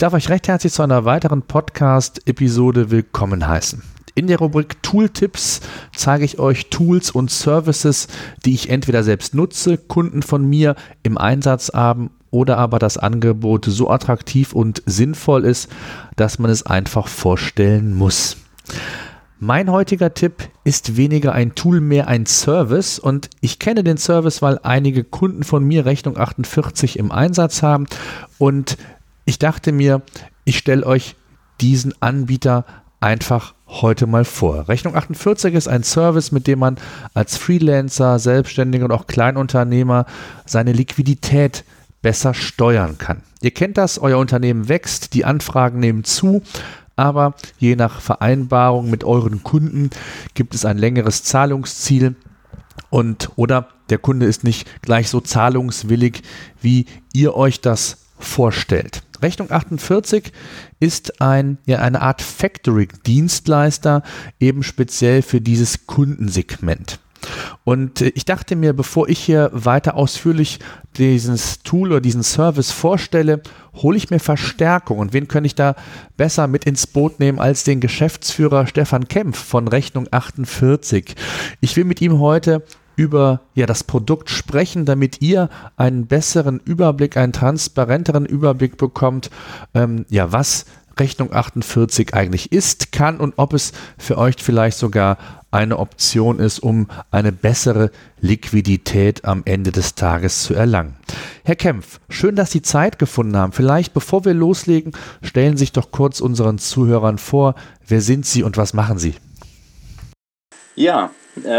[0.00, 3.82] darf euch recht herzlich zu einer weiteren Podcast-Episode willkommen heißen.
[4.14, 5.60] In der Rubrik Tooltips
[5.94, 8.08] zeige ich euch Tools und Services,
[8.46, 13.66] die ich entweder selbst nutze, Kunden von mir im Einsatz haben oder aber das Angebot
[13.66, 15.68] so attraktiv und sinnvoll ist,
[16.16, 18.38] dass man es einfach vorstellen muss.
[19.38, 22.98] Mein heutiger Tipp ist weniger ein Tool, mehr ein Service.
[22.98, 27.86] Und ich kenne den Service, weil einige Kunden von mir Rechnung 48 im Einsatz haben.
[28.36, 28.76] Und
[29.24, 30.02] ich dachte mir,
[30.44, 31.16] ich stelle euch
[31.60, 32.64] diesen Anbieter
[33.00, 34.68] einfach heute mal vor.
[34.68, 36.76] Rechnung 48 ist ein Service, mit dem man
[37.14, 40.06] als Freelancer, Selbstständiger und auch Kleinunternehmer
[40.44, 41.64] seine Liquidität
[42.02, 43.22] besser steuern kann.
[43.42, 46.42] Ihr kennt das, euer Unternehmen wächst, die Anfragen nehmen zu,
[46.96, 49.90] aber je nach Vereinbarung mit euren Kunden
[50.34, 52.16] gibt es ein längeres Zahlungsziel
[52.90, 56.22] und oder der Kunde ist nicht gleich so zahlungswillig,
[56.60, 59.02] wie ihr euch das vorstellt.
[59.22, 60.32] Rechnung 48
[60.78, 64.02] ist ein, ja, eine Art Factory-Dienstleister,
[64.38, 67.00] eben speziell für dieses Kundensegment.
[67.64, 70.58] Und äh, ich dachte mir, bevor ich hier weiter ausführlich
[70.96, 73.42] dieses Tool oder diesen Service vorstelle,
[73.74, 74.98] hole ich mir Verstärkung.
[74.98, 75.76] Und wen könnte ich da
[76.16, 81.14] besser mit ins Boot nehmen als den Geschäftsführer Stefan Kempf von Rechnung 48?
[81.60, 82.62] Ich will mit ihm heute
[83.00, 85.48] über ja, das Produkt sprechen, damit ihr
[85.78, 89.30] einen besseren Überblick, einen transparenteren Überblick bekommt,
[89.72, 90.66] ähm, ja, was
[90.98, 95.16] Rechnung 48 eigentlich ist, kann und ob es für euch vielleicht sogar
[95.50, 97.90] eine Option ist, um eine bessere
[98.20, 100.96] Liquidität am Ende des Tages zu erlangen.
[101.42, 103.52] Herr Kempf, schön, dass Sie Zeit gefunden haben.
[103.52, 107.54] Vielleicht, bevor wir loslegen, stellen Sie sich doch kurz unseren Zuhörern vor.
[107.86, 109.14] Wer sind Sie und was machen Sie?
[110.76, 111.10] Ja,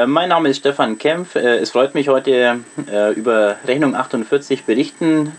[0.08, 1.36] mein Name ist Stefan Kempf.
[1.36, 2.60] Äh, es freut mich heute
[2.92, 5.32] äh, über Rechnung 48 berichten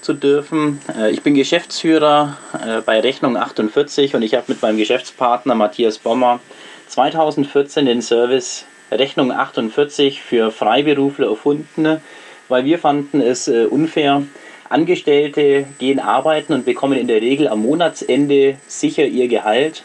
[0.00, 0.80] zu dürfen.
[0.98, 5.98] Äh, ich bin Geschäftsführer äh, bei Rechnung 48 und ich habe mit meinem Geschäftspartner Matthias
[5.98, 6.40] Bommer
[6.88, 12.00] 2014 den Service Rechnung 48 für Freiberufler erfunden,
[12.48, 14.22] weil wir fanden es äh, unfair.
[14.68, 19.84] Angestellte gehen arbeiten und bekommen in der Regel am Monatsende sicher ihr Gehalt.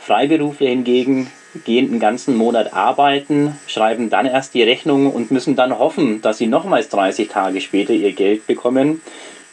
[0.00, 1.30] Freiberufler hingegen
[1.64, 6.38] gehen den ganzen Monat arbeiten, schreiben dann erst die Rechnung und müssen dann hoffen, dass
[6.38, 9.00] sie nochmals 30 Tage später ihr Geld bekommen.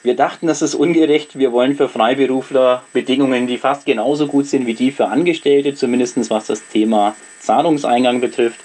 [0.04, 1.40] Wir dachten, das ist ungerecht.
[1.40, 6.30] Wir wollen für Freiberufler Bedingungen, die fast genauso gut sind wie die für Angestellte, zumindest
[6.30, 8.60] was das Thema Zahlungseingang betrifft.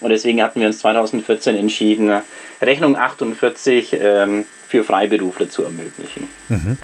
[0.00, 2.22] Und deswegen hatten wir uns 2014 entschieden,
[2.60, 6.28] Rechnung 48 ähm, für Freiberufler zu ermöglichen.
[6.48, 6.78] Mhm.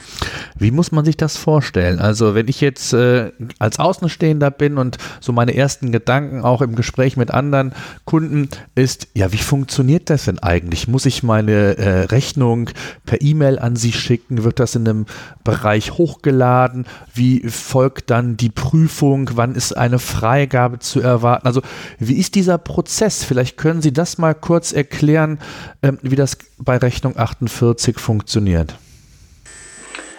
[0.58, 2.00] Wie muss man sich das vorstellen?
[2.00, 6.74] Also wenn ich jetzt äh, als Außenstehender bin und so meine ersten Gedanken auch im
[6.74, 7.72] Gespräch mit anderen
[8.04, 10.86] Kunden ist, ja, wie funktioniert das denn eigentlich?
[10.86, 12.68] Muss ich meine äh, Rechnung
[13.06, 14.44] per E-Mail an Sie schicken?
[14.44, 15.06] Wird das in einem
[15.42, 16.84] Bereich hochgeladen?
[17.14, 19.30] Wie folgt dann die Prüfung?
[19.32, 21.46] Wann ist eine Freigabe zu erwarten?
[21.46, 21.62] Also
[21.98, 23.24] wie ist dieser Prozess?
[23.24, 25.38] Vielleicht können Sie das mal kurz erklären,
[25.80, 28.74] äh, wie das bei Rechnung 48 40 funktioniert?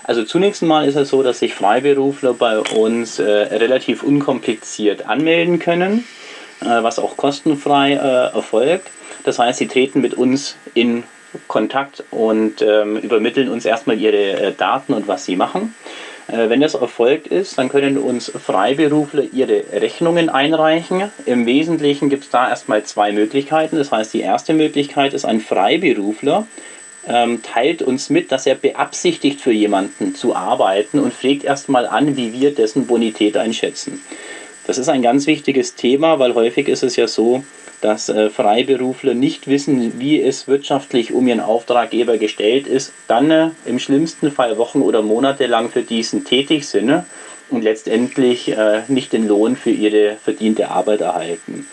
[0.03, 5.59] Also zunächst mal ist es so, dass sich Freiberufler bei uns äh, relativ unkompliziert anmelden
[5.59, 6.05] können,
[6.61, 8.89] äh, was auch kostenfrei äh, erfolgt.
[9.23, 11.03] Das heißt, sie treten mit uns in
[11.47, 15.75] Kontakt und ähm, übermitteln uns erstmal ihre äh, Daten und was sie machen.
[16.27, 21.11] Äh, wenn das erfolgt ist, dann können uns Freiberufler ihre Rechnungen einreichen.
[21.27, 23.75] Im Wesentlichen gibt es da erstmal zwei Möglichkeiten.
[23.75, 26.47] Das heißt, die erste Möglichkeit ist ein Freiberufler,
[27.07, 32.17] ähm, teilt uns mit, dass er beabsichtigt, für jemanden zu arbeiten und fragt erstmal an,
[32.17, 34.01] wie wir dessen Bonität einschätzen.
[34.67, 37.43] Das ist ein ganz wichtiges Thema, weil häufig ist es ja so,
[37.81, 43.49] dass äh, Freiberufler nicht wissen, wie es wirtschaftlich um ihren Auftraggeber gestellt ist, dann äh,
[43.65, 47.01] im schlimmsten Fall Wochen oder Monate lang für diesen tätig sind äh,
[47.49, 51.65] und letztendlich äh, nicht den Lohn für ihre verdiente Arbeit erhalten.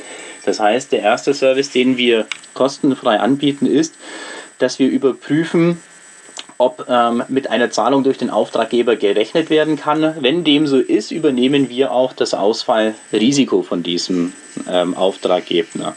[0.44, 3.94] Das heißt, der erste Service, den wir kostenfrei anbieten, ist,
[4.58, 5.80] dass wir überprüfen,
[6.58, 10.14] ob ähm, mit einer Zahlung durch den Auftraggeber gerechnet werden kann.
[10.20, 14.32] Wenn dem so ist, übernehmen wir auch das Ausfallrisiko von diesem
[14.70, 15.94] ähm, Auftraggeber.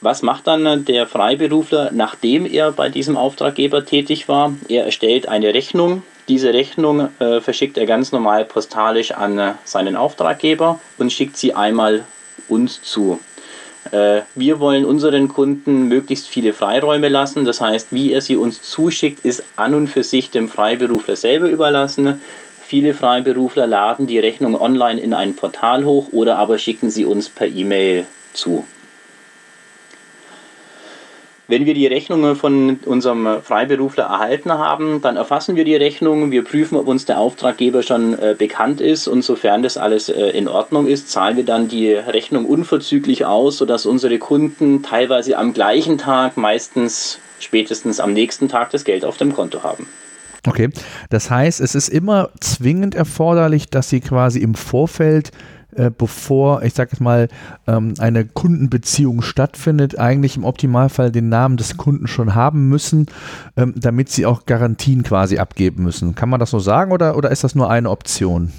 [0.00, 4.54] Was macht dann der Freiberufler, nachdem er bei diesem Auftraggeber tätig war?
[4.68, 6.04] Er erstellt eine Rechnung.
[6.28, 11.54] Diese Rechnung äh, verschickt er ganz normal postalisch an äh, seinen Auftraggeber und schickt sie
[11.54, 12.04] einmal
[12.48, 13.18] uns zu.
[13.90, 17.44] Äh, wir wollen unseren Kunden möglichst viele Freiräume lassen.
[17.44, 21.48] Das heißt, wie er sie uns zuschickt, ist an und für sich dem Freiberufler selber
[21.48, 22.20] überlassen.
[22.62, 27.28] Viele Freiberufler laden die Rechnung online in ein Portal hoch oder aber schicken sie uns
[27.30, 28.04] per E-Mail
[28.34, 28.64] zu.
[31.50, 36.44] Wenn wir die Rechnungen von unserem Freiberufler erhalten haben, dann erfassen wir die Rechnung, wir
[36.44, 40.46] prüfen, ob uns der Auftraggeber schon äh, bekannt ist und sofern das alles äh, in
[40.46, 45.96] Ordnung ist, zahlen wir dann die Rechnung unverzüglich aus, sodass unsere Kunden teilweise am gleichen
[45.96, 49.86] Tag, meistens spätestens am nächsten Tag das Geld auf dem Konto haben.
[50.46, 50.68] Okay,
[51.08, 55.30] das heißt, es ist immer zwingend erforderlich, dass Sie quasi im Vorfeld
[55.78, 57.28] äh, bevor, ich sage jetzt mal,
[57.66, 63.06] ähm, eine Kundenbeziehung stattfindet, eigentlich im Optimalfall den Namen des Kunden schon haben müssen,
[63.56, 66.14] ähm, damit sie auch Garantien quasi abgeben müssen.
[66.14, 68.52] Kann man das so sagen oder, oder ist das nur eine Option?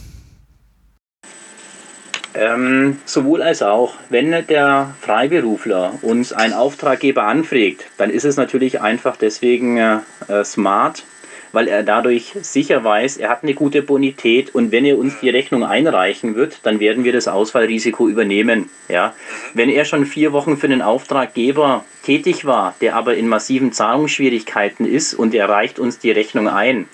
[2.36, 3.96] Ähm, sowohl als auch.
[4.10, 10.00] Wenn der Freiberufler uns einen Auftraggeber anfragt, dann ist es natürlich einfach deswegen äh,
[10.46, 11.04] smart,
[11.52, 15.30] weil er dadurch sicher weiß, er hat eine gute Bonität und wenn er uns die
[15.30, 18.70] Rechnung einreichen wird, dann werden wir das Ausfallrisiko übernehmen.
[18.88, 19.14] Ja?
[19.54, 24.86] Wenn er schon vier Wochen für einen Auftraggeber tätig war, der aber in massiven Zahlungsschwierigkeiten
[24.86, 26.88] ist und er reicht uns die Rechnung ein,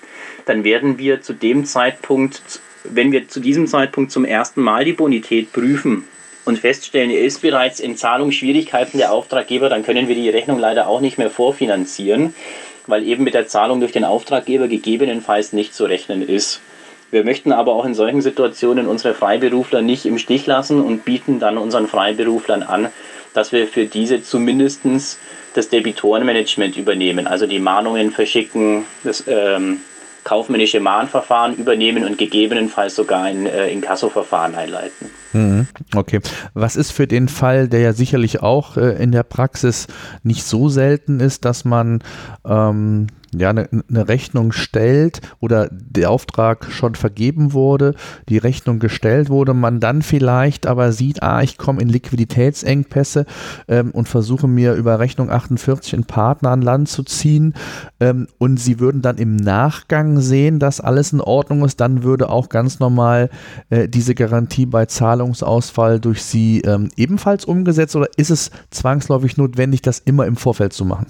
[0.46, 4.92] dann werden wir zu dem Zeitpunkt, wenn wir zu diesem Zeitpunkt zum ersten Mal die
[4.92, 6.04] Bonität prüfen,
[6.46, 10.86] und feststellen, er ist bereits in Zahlungsschwierigkeiten der Auftraggeber, dann können wir die Rechnung leider
[10.86, 12.34] auch nicht mehr vorfinanzieren
[12.86, 16.60] weil eben mit der Zahlung durch den Auftraggeber gegebenenfalls nicht zu rechnen ist.
[17.10, 21.38] Wir möchten aber auch in solchen Situationen unsere Freiberufler nicht im Stich lassen und bieten
[21.38, 22.88] dann unseren Freiberuflern an,
[23.32, 24.80] dass wir für diese zumindest
[25.54, 29.80] das Debitorenmanagement übernehmen, also die Mahnungen verschicken, das ähm,
[30.24, 35.10] kaufmännische Mahnverfahren übernehmen und gegebenenfalls sogar ein äh, Inkassoverfahren einleiten.
[35.32, 35.66] Mhm.
[35.94, 36.20] Okay.
[36.54, 39.86] Was ist für den Fall, der ja sicherlich auch äh, in der Praxis
[40.22, 42.02] nicht so selten ist, dass man
[42.44, 43.08] ähm,
[43.38, 47.94] ja, eine, eine Rechnung stellt oder der Auftrag schon vergeben wurde,
[48.28, 53.26] die Rechnung gestellt wurde, man dann vielleicht aber sieht, ah, ich komme in Liquiditätsengpässe
[53.68, 57.54] ähm, und versuche mir über Rechnung 48 einen Partner an Land zu ziehen
[58.00, 62.28] ähm, und sie würden dann im Nachgang sehen, dass alles in Ordnung ist, dann würde
[62.30, 63.30] auch ganz normal
[63.70, 64.86] äh, diese Garantie bei
[65.16, 70.72] Zahlungsausfall durch sie ähm, ebenfalls umgesetzt oder ist es zwangsläufig notwendig, das immer im Vorfeld
[70.72, 71.06] zu machen?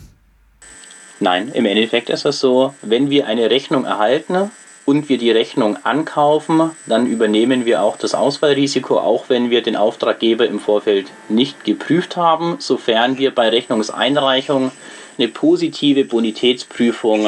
[1.19, 4.51] Nein, im Endeffekt ist es so, wenn wir eine Rechnung erhalten
[4.85, 9.77] und wir die Rechnung ankaufen, dann übernehmen wir auch das Ausfallrisiko, auch wenn wir den
[9.77, 14.71] Auftraggeber im Vorfeld nicht geprüft haben, sofern wir bei Rechnungseinreichung
[15.19, 17.27] eine positive Bonitätsprüfung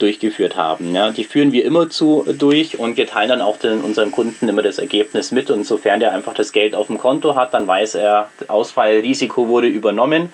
[0.00, 0.94] durchgeführt haben.
[0.94, 4.48] Ja, die führen wir immer zu durch und wir teilen dann auch den, unseren Kunden
[4.48, 5.50] immer das Ergebnis mit.
[5.50, 9.68] Und sofern der einfach das Geld auf dem Konto hat, dann weiß er, Ausfallrisiko wurde
[9.68, 10.32] übernommen.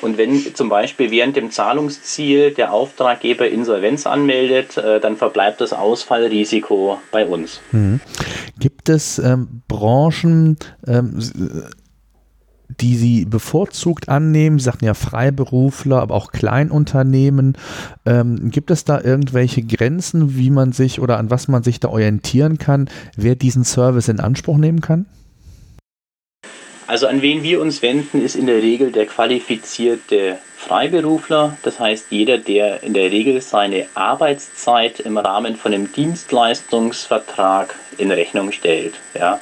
[0.00, 5.72] Und wenn zum Beispiel während dem Zahlungsziel der Auftraggeber Insolvenz anmeldet, äh, dann verbleibt das
[5.72, 7.60] Ausfallrisiko bei uns.
[7.72, 8.00] Mhm.
[8.58, 10.56] Gibt es ähm, Branchen,
[10.86, 11.20] ähm,
[12.68, 14.58] die Sie bevorzugt annehmen?
[14.58, 17.56] Sagten ja Freiberufler, aber auch Kleinunternehmen.
[18.06, 21.88] Ähm, gibt es da irgendwelche Grenzen, wie man sich oder an was man sich da
[21.88, 25.06] orientieren kann, wer diesen Service in Anspruch nehmen kann?
[26.88, 31.58] Also an wen wir uns wenden, ist in der Regel der qualifizierte Freiberufler.
[31.62, 38.10] Das heißt, jeder, der in der Regel seine Arbeitszeit im Rahmen von einem Dienstleistungsvertrag in
[38.10, 38.94] Rechnung stellt.
[39.14, 39.38] Ja.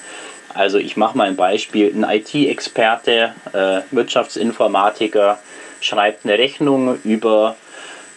[0.56, 1.92] Also ich mache mal ein Beispiel.
[1.94, 5.38] Ein IT-Experte, äh, Wirtschaftsinformatiker
[5.80, 7.56] schreibt eine Rechnung über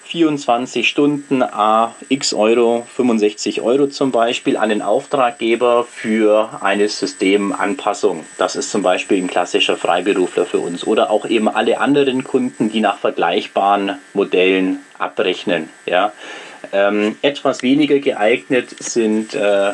[0.09, 8.25] 24 Stunden a x Euro, 65 Euro zum Beispiel, an den Auftraggeber für eine Systemanpassung.
[8.39, 10.87] Das ist zum Beispiel ein klassischer Freiberufler für uns.
[10.87, 15.69] Oder auch eben alle anderen Kunden, die nach vergleichbaren Modellen abrechnen.
[15.85, 16.11] Ja.
[16.73, 19.73] Ähm, etwas weniger geeignet sind äh,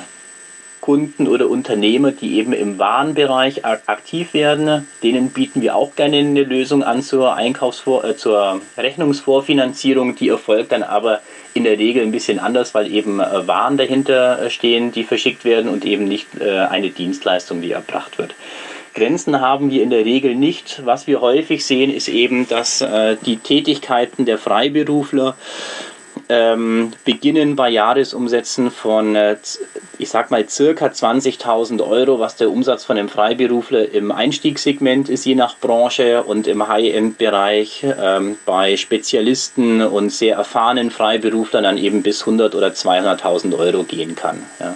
[0.86, 4.88] Kunden oder Unternehmer, die eben im Warenbereich aktiv werden.
[5.02, 10.16] Denen bieten wir auch gerne eine Lösung an zur Einkaufsvor äh, zur Rechnungsvorfinanzierung.
[10.16, 11.22] Die erfolgt dann aber
[11.56, 15.44] in der Regel ein bisschen anders, weil eben äh, Waren dahinter äh, stehen, die verschickt
[15.44, 18.36] werden und eben nicht äh, eine Dienstleistung, die erbracht wird.
[18.94, 20.86] Grenzen haben wir in der Regel nicht.
[20.86, 25.36] Was wir häufig sehen, ist eben, dass äh, die Tätigkeiten der Freiberufler
[26.30, 29.38] ähm, beginnen bei Jahresumsätzen von, äh,
[29.98, 35.26] ich sag mal, circa 20.000 Euro, was der Umsatz von einem Freiberufler im Einstiegssegment ist,
[35.26, 42.04] je nach Branche und im High-End-Bereich ähm, bei Spezialisten und sehr erfahrenen Freiberuflern dann eben
[42.04, 44.44] bis 100 oder 200.000 Euro gehen kann.
[44.60, 44.76] Ja.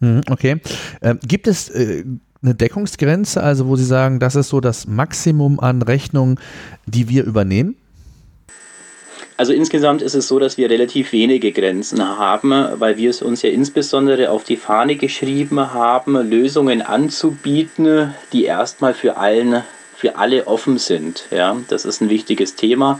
[0.00, 0.60] Hm, okay.
[1.02, 2.04] Ähm, gibt es äh,
[2.42, 6.38] eine Deckungsgrenze, also wo Sie sagen, das ist so das Maximum an Rechnungen,
[6.86, 7.76] die wir übernehmen?
[9.36, 13.40] Also insgesamt ist es so, dass wir relativ wenige Grenzen haben, weil wir es uns
[13.40, 19.62] ja insbesondere auf die Fahne geschrieben haben, Lösungen anzubieten, die erstmal für allen
[20.00, 21.26] für alle offen sind.
[21.30, 22.98] Ja, das ist ein wichtiges Thema.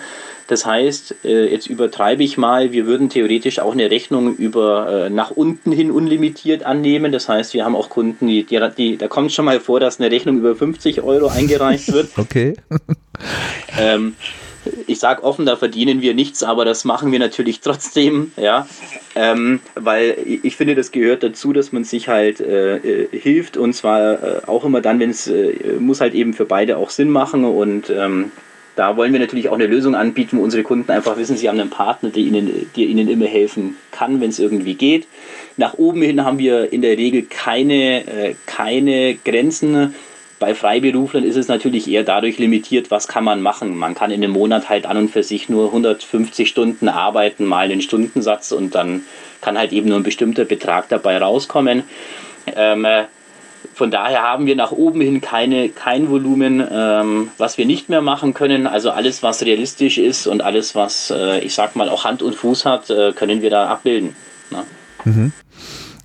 [0.50, 5.10] Das heißt, äh, jetzt übertreibe ich mal, wir würden theoretisch auch eine Rechnung über äh,
[5.10, 7.12] nach unten hin unlimitiert annehmen.
[7.12, 8.44] Das heißt, wir haben auch Kunden, die,
[8.76, 12.08] die, da kommt schon mal vor, dass eine Rechnung über 50 Euro eingereicht wird.
[12.16, 12.54] okay.
[13.78, 14.16] ähm,
[14.88, 18.66] ich sage offen, da verdienen wir nichts, aber das machen wir natürlich trotzdem, ja,
[19.14, 23.72] ähm, weil ich finde, das gehört dazu, dass man sich halt äh, äh hilft und
[23.72, 27.08] zwar äh, auch immer dann, wenn es äh, muss halt eben für beide auch Sinn
[27.08, 28.32] machen und ähm,
[28.80, 31.60] da wollen wir natürlich auch eine Lösung anbieten, wo unsere Kunden einfach wissen, sie haben
[31.60, 35.06] einen Partner, der ihnen, der ihnen immer helfen kann, wenn es irgendwie geht.
[35.58, 39.94] Nach oben hin haben wir in der Regel keine, äh, keine Grenzen.
[40.38, 43.76] Bei Freiberuflern ist es natürlich eher dadurch limitiert, was kann man machen.
[43.76, 47.66] Man kann in einem Monat halt an und für sich nur 150 Stunden arbeiten, mal
[47.66, 49.02] einen Stundensatz und dann
[49.42, 51.82] kann halt eben nur ein bestimmter Betrag dabei rauskommen.
[52.56, 53.04] Ähm, äh,
[53.80, 58.02] von daher haben wir nach oben hin keine, kein Volumen, ähm, was wir nicht mehr
[58.02, 58.66] machen können.
[58.66, 62.34] Also alles, was realistisch ist und alles, was, äh, ich sag mal, auch Hand und
[62.34, 64.14] Fuß hat, äh, können wir da abbilden.
[64.50, 64.64] Ne?
[65.06, 65.32] Mhm.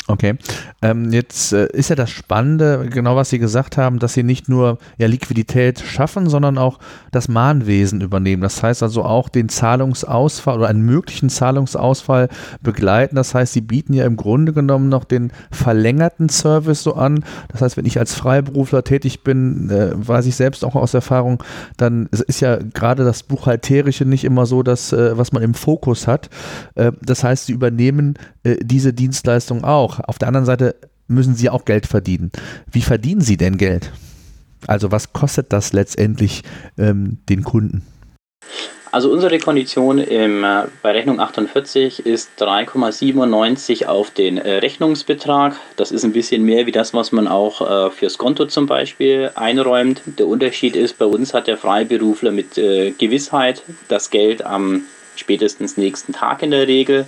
[0.08, 0.36] Okay.
[0.84, 4.48] Ähm, jetzt äh, ist ja das Spannende, genau was Sie gesagt haben, dass Sie nicht
[4.48, 6.78] nur ja, Liquidität schaffen, sondern auch
[7.12, 8.44] das Mahnwesen übernehmen.
[8.44, 12.30] Das heißt also auch den Zahlungsausfall oder einen möglichen Zahlungsausfall
[12.62, 13.16] begleiten.
[13.16, 17.26] Das heißt, Sie bieten ja im Grunde genommen noch den verlängerten Service so an.
[17.48, 21.44] Das heißt, wenn ich als Freiberufler tätig bin, äh, weiß ich selbst auch aus Erfahrung,
[21.78, 26.06] dann ist ja gerade das Buchhalterische nicht immer so das, äh, was man im Fokus
[26.06, 26.30] hat.
[26.76, 29.95] Äh, das heißt, Sie übernehmen äh, diese Dienstleistung auch.
[30.00, 30.76] Auf der anderen Seite
[31.08, 32.32] müssen sie auch Geld verdienen.
[32.72, 33.92] Wie verdienen sie denn Geld?
[34.68, 36.42] Also was kostet das letztendlich
[36.78, 37.86] ähm, den Kunden?
[38.96, 45.60] Also unsere Kondition im, äh, bei Rechnung 48 ist 3,97 auf den äh, Rechnungsbetrag.
[45.76, 49.32] Das ist ein bisschen mehr wie das, was man auch äh, fürs Konto zum Beispiel
[49.36, 50.02] einräumt.
[50.06, 54.84] Der Unterschied ist, bei uns hat der Freiberufler mit Gewissheit das Geld am
[55.20, 57.08] spätestens nächsten Tag in der Regel.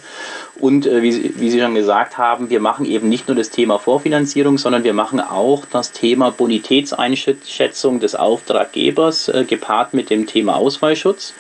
[0.60, 3.80] Und äh, wie, wie Sie schon gesagt haben, wir machen eben nicht nur das Thema
[3.80, 10.56] Vorfinanzierung, sondern wir machen auch das Thema Bonitätseinschätzung des Auftraggebers äh, gepaart mit dem Thema
[10.56, 11.34] Ausfallschutz.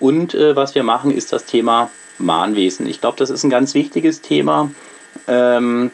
[0.00, 2.86] Und äh, was wir machen, ist das Thema Mahnwesen.
[2.86, 4.70] Ich glaube, das ist ein ganz wichtiges Thema.
[5.26, 5.90] Ähm,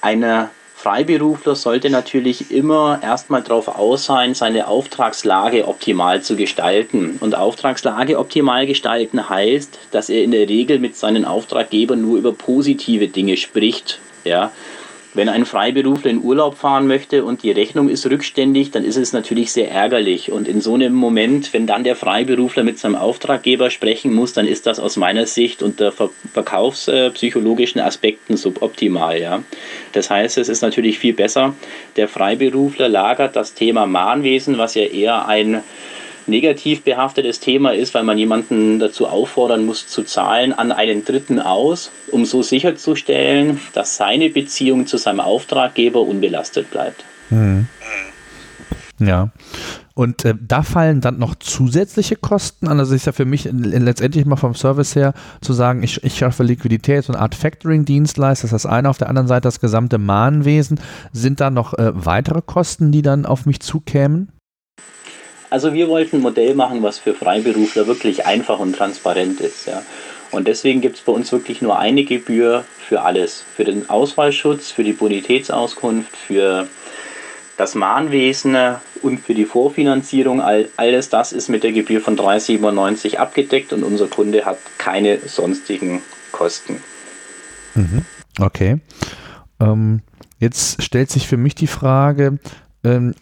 [0.00, 0.50] eine
[0.84, 7.16] Freiberufler sollte natürlich immer erstmal darauf aus sein, seine Auftragslage optimal zu gestalten.
[7.20, 12.32] Und Auftragslage optimal gestalten heißt, dass er in der Regel mit seinen Auftraggebern nur über
[12.32, 13.98] positive Dinge spricht.
[14.24, 14.52] Ja,
[15.14, 19.12] wenn ein Freiberufler in Urlaub fahren möchte und die Rechnung ist rückständig, dann ist es
[19.12, 20.32] natürlich sehr ärgerlich.
[20.32, 24.46] Und in so einem Moment, wenn dann der Freiberufler mit seinem Auftraggeber sprechen muss, dann
[24.46, 29.20] ist das aus meiner Sicht unter verkaufspsychologischen Aspekten suboptimal.
[29.20, 29.42] Ja.
[29.92, 31.54] Das heißt, es ist natürlich viel besser,
[31.96, 35.62] der Freiberufler lagert das Thema Mahnwesen, was ja eher ein
[36.26, 41.40] negativ behaftetes Thema ist, weil man jemanden dazu auffordern muss zu zahlen, an einen Dritten
[41.40, 47.04] aus, um so sicherzustellen, dass seine Beziehung zu seinem Auftraggeber unbelastet bleibt.
[47.28, 47.66] Hm.
[48.98, 49.30] Ja.
[49.94, 52.80] Und äh, da fallen dann noch zusätzliche Kosten an.
[52.80, 56.42] Also ist ja für mich letztendlich mal vom Service her zu sagen, ich, ich schaffe
[56.42, 58.88] Liquidität, so eine Art Factoring-Dienstleister, das ist das eine.
[58.88, 60.80] Auf der anderen Seite das gesamte Mahnwesen.
[61.12, 64.30] Sind da noch äh, weitere Kosten, die dann auf mich zukämen?
[65.54, 69.68] Also wir wollten ein Modell machen, was für Freiberufler wirklich einfach und transparent ist.
[69.68, 69.82] Ja.
[70.32, 73.44] Und deswegen gibt es bei uns wirklich nur eine Gebühr für alles.
[73.54, 76.66] Für den Auswahlschutz, für die Bonitätsauskunft, für
[77.56, 78.56] das Mahnwesen
[79.00, 80.40] und für die Vorfinanzierung.
[80.40, 85.20] All, alles das ist mit der Gebühr von 3,97 abgedeckt und unser Kunde hat keine
[85.20, 86.82] sonstigen Kosten.
[87.76, 88.04] Mhm.
[88.40, 88.80] Okay.
[89.60, 90.00] Ähm,
[90.40, 92.40] jetzt stellt sich für mich die Frage,
[92.82, 93.14] ähm,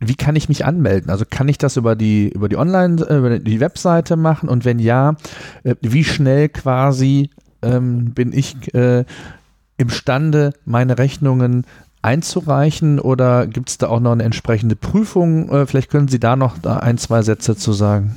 [0.00, 1.10] wie kann ich mich anmelden?
[1.10, 4.48] Also kann ich das über die, über die Online, äh, über die Webseite machen?
[4.48, 5.16] Und wenn ja,
[5.64, 7.30] äh, wie schnell quasi
[7.62, 9.04] ähm, bin ich äh,
[9.76, 11.64] imstande, meine Rechnungen
[12.02, 15.50] einzureichen oder gibt es da auch noch eine entsprechende Prüfung?
[15.50, 18.16] Äh, vielleicht können Sie da noch ein, zwei Sätze zu sagen.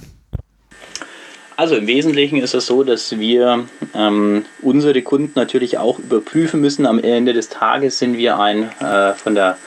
[1.58, 6.88] Also im Wesentlichen ist es so, dass wir ähm, unsere Kunden natürlich auch überprüfen müssen.
[6.88, 9.58] Am Ende des Tages sind wir ein äh, von der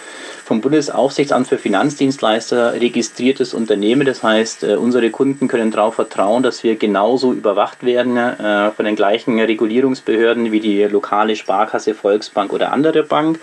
[0.44, 4.06] vom Bundesaufsichtsamt für Finanzdienstleister registriertes Unternehmen.
[4.06, 8.84] Das heißt, äh, unsere Kunden können darauf vertrauen, dass wir genauso überwacht werden äh, von
[8.84, 13.40] den gleichen Regulierungsbehörden wie die lokale Sparkasse, Volksbank oder andere Bank.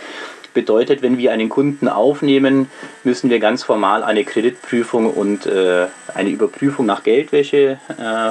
[0.53, 2.70] Bedeutet, wenn wir einen Kunden aufnehmen,
[3.03, 7.79] müssen wir ganz formal eine Kreditprüfung und äh, eine Überprüfung nach Geldwäsche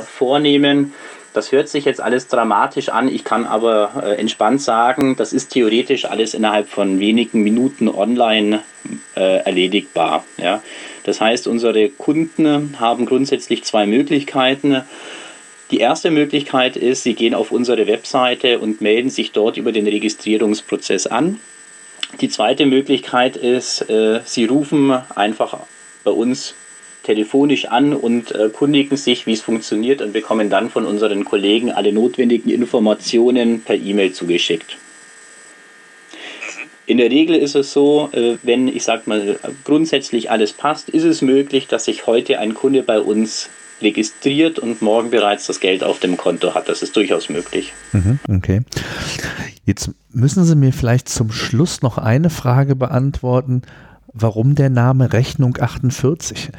[0.07, 0.93] vornehmen.
[1.33, 3.09] Das hört sich jetzt alles dramatisch an.
[3.09, 8.63] Ich kann aber äh, entspannt sagen, das ist theoretisch alles innerhalb von wenigen Minuten online
[9.15, 10.25] äh, erledigbar.
[10.39, 10.63] Ja.
[11.05, 14.83] Das heißt, unsere Kunden haben grundsätzlich zwei Möglichkeiten.
[15.71, 19.87] Die erste Möglichkeit ist, sie gehen auf unsere Webseite und melden sich dort über den
[19.87, 21.39] Registrierungsprozess an.
[22.21, 25.59] Die zweite Möglichkeit ist, äh, sie rufen einfach
[26.03, 26.55] bei uns
[27.03, 31.71] telefonisch an und äh, kundigen sich, wie es funktioniert und bekommen dann von unseren Kollegen
[31.71, 34.77] alle notwendigen Informationen per E-Mail zugeschickt.
[36.87, 41.05] In der Regel ist es so, äh, wenn ich sag mal grundsätzlich alles passt, ist
[41.05, 43.49] es möglich, dass sich heute ein Kunde bei uns
[43.81, 46.69] registriert und morgen bereits das Geld auf dem Konto hat.
[46.69, 47.73] Das ist durchaus möglich.
[47.93, 48.63] Mhm, okay.
[49.65, 53.63] Jetzt müssen Sie mir vielleicht zum Schluss noch eine Frage beantworten.
[54.13, 56.51] Warum der Name Rechnung 48?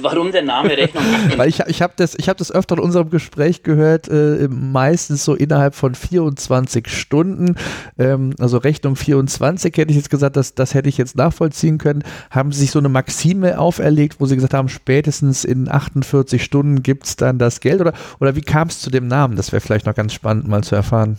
[0.00, 1.38] Warum der Name Rechnung 48?
[1.38, 5.34] Weil ich, ich habe das, hab das öfter in unserem Gespräch gehört, äh, meistens so
[5.34, 7.56] innerhalb von 24 Stunden.
[7.98, 12.04] Ähm, also Rechnung 24 hätte ich jetzt gesagt, das, das hätte ich jetzt nachvollziehen können.
[12.30, 16.82] Haben Sie sich so eine Maxime auferlegt, wo Sie gesagt haben, spätestens in 48 Stunden
[16.82, 17.80] gibt es dann das Geld?
[17.80, 19.36] Oder, oder wie kam es zu dem Namen?
[19.36, 21.18] Das wäre vielleicht noch ganz spannend mal zu erfahren.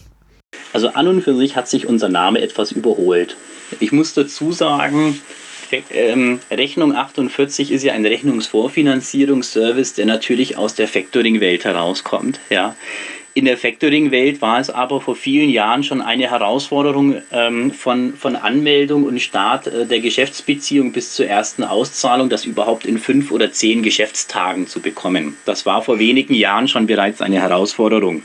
[0.74, 3.36] Also an und für sich hat sich unser Name etwas überholt.
[3.79, 5.20] Ich muss dazu sagen,
[5.91, 12.39] ähm, Rechnung 48 ist ja ein Rechnungsvorfinanzierungsservice, der natürlich aus der Factoring-Welt herauskommt.
[12.50, 12.75] Ja.
[13.36, 18.36] In der Factoring-Welt war es aber vor vielen Jahren schon eine Herausforderung ähm, von, von
[18.36, 23.51] Anmeldung und Start äh, der Geschäftsbeziehung bis zur ersten Auszahlung, das überhaupt in fünf oder
[23.51, 25.38] zehn Geschäftstagen zu bekommen.
[25.46, 28.24] Das war vor wenigen Jahren schon bereits eine Herausforderung.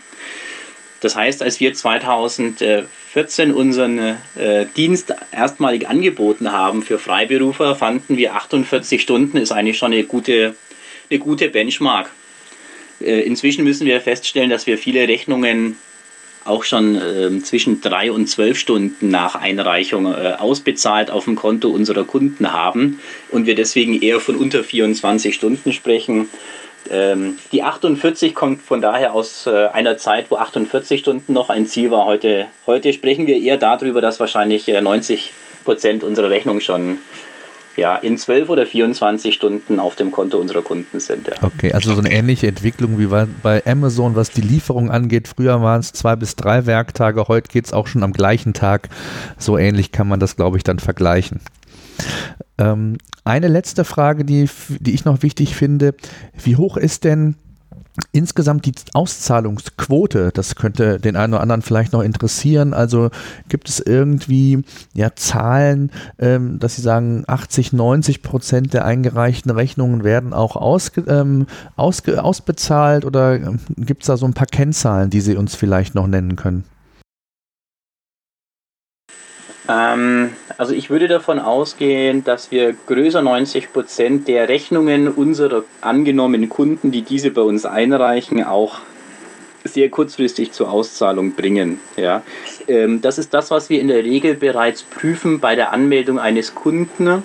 [1.05, 8.35] Das heißt, als wir 2014 unseren äh, Dienst erstmalig angeboten haben für Freiberufer, fanden wir
[8.35, 10.55] 48 Stunden ist eigentlich schon eine gute,
[11.11, 12.11] eine gute Benchmark.
[13.03, 15.77] Äh, inzwischen müssen wir feststellen, dass wir viele Rechnungen
[16.47, 21.69] auch schon äh, zwischen drei und zwölf Stunden nach Einreichung äh, ausbezahlt auf dem Konto
[21.69, 22.99] unserer Kunden haben
[23.31, 26.31] und wir deswegen eher von unter 24 Stunden sprechen.
[26.91, 31.67] Ähm, die 48 kommt von daher aus äh, einer Zeit, wo 48 Stunden noch ein
[31.67, 32.05] Ziel war.
[32.05, 35.33] Heute, heute sprechen wir eher darüber, dass wahrscheinlich äh, 90
[35.65, 36.99] Prozent unserer Rechnung schon
[37.77, 41.27] ja, in 12 oder 24 Stunden auf dem Konto unserer Kunden sind.
[41.27, 41.35] Ja.
[41.43, 43.09] Okay, also so eine ähnliche Entwicklung wie
[43.43, 45.29] bei Amazon, was die Lieferung angeht.
[45.29, 48.89] Früher waren es zwei bis drei Werktage, heute geht es auch schon am gleichen Tag.
[49.39, 51.41] So ähnlich kann man das, glaube ich, dann vergleichen.
[52.59, 54.49] Ähm, eine letzte Frage, die,
[54.81, 55.95] die ich noch wichtig finde.
[56.43, 57.37] Wie hoch ist denn
[58.11, 62.75] Insgesamt die Auszahlungsquote, das könnte den einen oder anderen vielleicht noch interessieren.
[62.75, 63.11] Also
[63.49, 70.03] gibt es irgendwie ja, Zahlen, ähm, dass Sie sagen, 80, 90 Prozent der eingereichten Rechnungen
[70.03, 75.11] werden auch ausge, ähm, ausge, ausbezahlt oder ähm, gibt es da so ein paar Kennzahlen,
[75.11, 76.65] die Sie uns vielleicht noch nennen können?
[79.69, 86.49] Ähm, also ich würde davon ausgehen, dass wir größer 90 Prozent der Rechnungen unserer angenommenen
[86.49, 88.81] Kunden, die diese bei uns einreichen, auch
[89.65, 91.81] sehr kurzfristig zur Auszahlung bringen.
[91.97, 92.23] Ja.
[92.69, 96.55] Ähm, das ist das, was wir in der Regel bereits prüfen bei der Anmeldung eines
[96.55, 97.23] Kunden,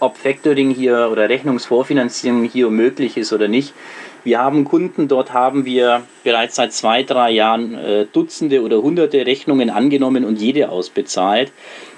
[0.00, 3.72] ob Factoring hier oder Rechnungsvorfinanzierung hier möglich ist oder nicht.
[4.24, 9.24] Wir haben Kunden, dort haben wir bereits seit zwei, drei Jahren äh, Dutzende oder Hunderte
[9.26, 11.52] Rechnungen angenommen und jede ausbezahlt,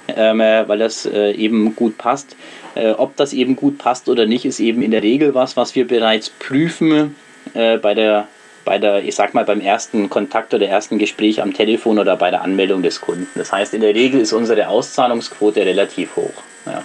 [0.09, 2.37] ähm, äh, weil das äh, eben gut passt.
[2.75, 5.77] Äh, ob das eben gut passt oder nicht, ist eben in der Regel was, was
[5.77, 7.15] wir bereits prüfen
[7.55, 8.27] äh, bei der
[8.67, 12.33] bei der, ich sag mal, beim ersten Kontakt oder ersten Gespräch am Telefon oder bei
[12.33, 13.29] der Anmeldung des Kunden.
[13.37, 16.43] Das heißt, in der Regel ist unsere Auszahlungsquote relativ hoch.
[16.67, 16.83] Ja.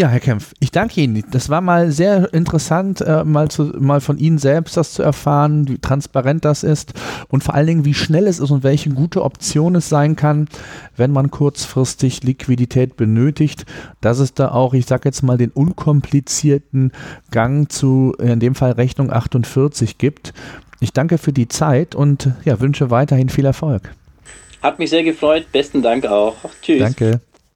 [0.00, 1.22] Ja, Herr Kempf, ich danke Ihnen.
[1.30, 5.68] Das war mal sehr interessant, äh, mal, zu, mal von Ihnen selbst das zu erfahren,
[5.68, 6.94] wie transparent das ist
[7.28, 10.48] und vor allen Dingen, wie schnell es ist und welche gute Option es sein kann,
[10.96, 13.66] wenn man kurzfristig Liquidität benötigt,
[14.00, 16.92] dass es da auch, ich sage jetzt mal, den unkomplizierten
[17.30, 20.32] Gang zu, in dem Fall Rechnung 48 gibt.
[20.80, 23.94] Ich danke für die Zeit und ja, wünsche weiterhin viel Erfolg.
[24.62, 25.52] Hat mich sehr gefreut.
[25.52, 26.36] Besten Dank auch.
[26.62, 26.78] Tschüss.
[26.78, 27.20] Danke.